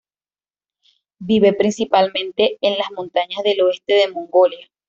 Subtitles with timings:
[1.19, 4.67] Vive principalmente en las montañas del oeste de Mongolia.